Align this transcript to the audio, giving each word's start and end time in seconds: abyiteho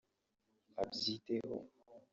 abyiteho 0.81 1.57